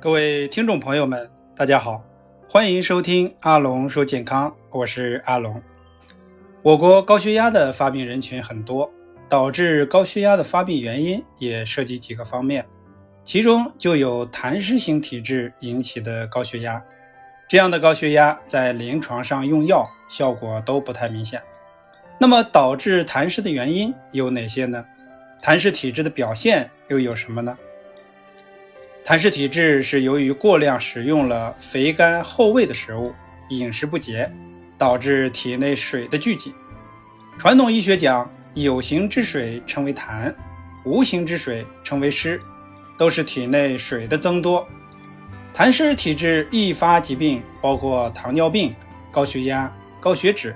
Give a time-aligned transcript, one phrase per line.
[0.00, 2.04] 各位听众朋友们，大家好，
[2.48, 5.60] 欢迎收听阿龙说健康，我是阿龙。
[6.62, 8.88] 我国高血压的发病人群很多，
[9.28, 12.64] 导致高血压的发病原因也涉及几个方面，
[13.24, 16.80] 其中就有痰湿型体质引起的高血压。
[17.48, 21.42] 这样的高血压在临床上用药效果都不太明显。
[22.20, 24.84] 那么导致痰湿的原因有哪些呢？
[25.42, 27.58] 痰湿体质的表现又有什么呢？
[29.08, 33.14] 痰湿体质是由于过量食用了肥甘厚味的食物，
[33.48, 34.30] 饮食不节，
[34.76, 36.54] 导致体内水的聚集。
[37.38, 40.30] 传统医学讲，有形之水称为痰，
[40.84, 42.38] 无形之水称为湿，
[42.98, 44.68] 都是体内水的增多。
[45.54, 48.76] 痰湿体质易发疾病包括糖尿病、
[49.10, 50.54] 高血压、高血脂、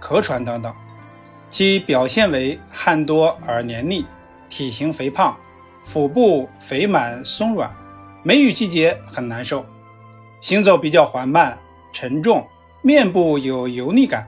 [0.00, 0.74] 咳喘等等，
[1.48, 4.04] 其表现为汗多而黏腻，
[4.50, 5.38] 体型肥胖，
[5.84, 7.72] 腹部肥满松软。
[8.24, 9.66] 梅雨季节很难受，
[10.40, 11.58] 行走比较缓慢、
[11.92, 12.46] 沉重，
[12.80, 14.24] 面部有油腻感，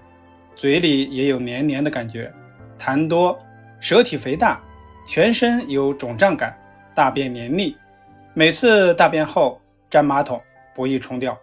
[0.57, 2.33] 嘴里也有黏黏的感觉，
[2.77, 3.39] 痰多，
[3.79, 4.61] 舌体肥大，
[5.07, 6.59] 全身有肿胀感，
[6.93, 7.77] 大便黏腻，
[8.33, 10.43] 每次大便后沾马桶
[10.75, 11.39] 不易冲掉。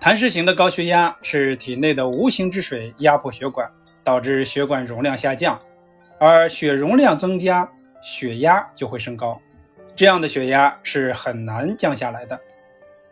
[0.00, 3.70] 痰湿型的高血压是体内的无形之水压迫血管，
[4.02, 5.60] 导致血管容量下降，
[6.18, 7.70] 而血容量增加，
[8.02, 9.38] 血压就会升高。
[10.02, 12.40] 这样的血压是很难降下来的，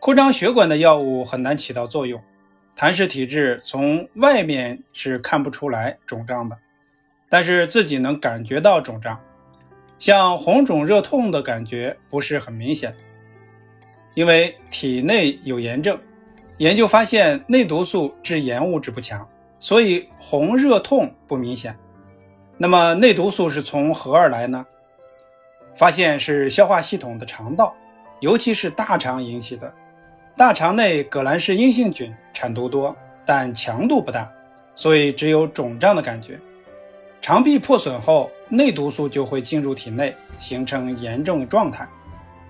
[0.01, 2.21] 扩张血管的药物很难起到作用。
[2.75, 6.57] 痰湿体质从外面是看不出来肿胀的，
[7.29, 9.17] 但是自己能感觉到肿胀，
[9.99, 12.93] 像红肿热痛的感觉不是很明显，
[14.13, 15.97] 因为体内有炎症。
[16.57, 19.25] 研究发现内毒素致炎物质不强，
[19.61, 21.73] 所以红热痛不明显。
[22.57, 24.65] 那么内毒素是从何而来呢？
[25.75, 27.75] 发现是消化系统的肠道，
[28.19, 29.73] 尤其是大肠引起的。
[30.37, 34.29] 大肠内革兰氏阴性菌产毒多，但强度不大，
[34.75, 36.39] 所以只有肿胀的感觉。
[37.21, 41.87] 肠壁破损后，内毒素就会进入体内，形成严重状态。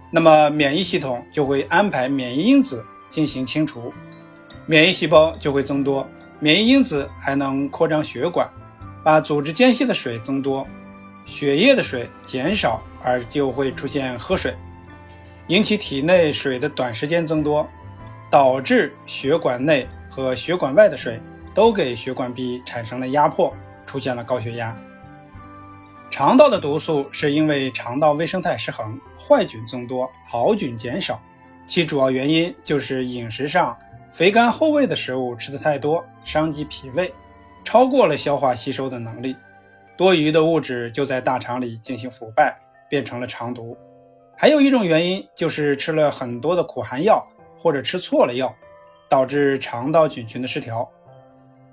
[0.10, 3.94] 那么免疫系统就会安排免疫因子进行清除，
[4.66, 6.08] 免疫细胞就会增多。
[6.40, 8.50] 免疫因子还能扩张血管，
[9.04, 10.66] 把组织间隙的水增多。
[11.26, 14.54] 血液的水减少，而就会出现喝水，
[15.48, 17.68] 引起体内水的短时间增多，
[18.30, 21.20] 导致血管内和血管外的水
[21.54, 23.54] 都给血管壁产生了压迫，
[23.86, 24.76] 出现了高血压。
[26.10, 31.22] 肠道的毒素是因为肠道微生态失衡，坏菌增多，好菌减少，
[31.68, 33.78] 其主要原因就是饮食上
[34.12, 37.14] 肥甘厚味的食物吃的太多，伤及脾胃，
[37.64, 39.34] 超过了消化吸收的能力。
[40.02, 42.58] 多余的物质就在大肠里进行腐败，
[42.90, 43.78] 变成了肠毒。
[44.36, 47.24] 还有一种原因就是吃了很多的苦寒药，
[47.56, 48.52] 或者吃错了药，
[49.08, 50.90] 导致肠道菌群的失调。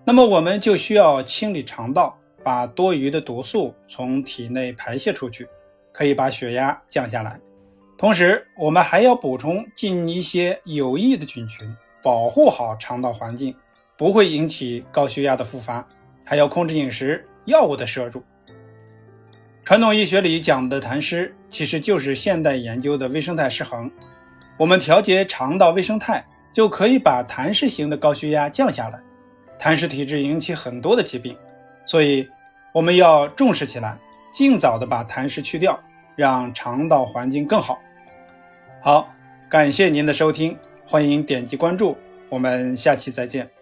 [0.05, 5.49] 那么我们就需要清理肠道，把多余的毒素从体内排泄出去，
[5.91, 7.41] 可以把血压降下来。
[7.97, 11.67] 同时，我们还要补充进一些有益的菌群，
[12.03, 13.57] 保护好肠道环境，
[13.97, 15.83] 不会引起高血压的复发。
[16.27, 17.27] 还要控制饮食。
[17.49, 18.23] 药物的摄入，
[19.65, 23.91] 传统医学里讲的痰湿，其实就是现代研究的微生态失衡。
[24.59, 26.23] 我们调节肠道微生态，
[26.53, 29.01] 就可以把痰湿型的高血压降下来。
[29.59, 31.35] 痰湿体质引起很多的疾病，
[31.87, 32.29] 所以
[32.75, 33.99] 我们要重视起来，
[34.31, 35.81] 尽早的把痰湿去掉，
[36.17, 37.81] 让肠道环境更好。
[38.83, 39.09] 好，
[39.49, 40.55] 感谢您的收听，
[40.87, 41.97] 欢迎点击关注，
[42.29, 43.58] 我们下期再见。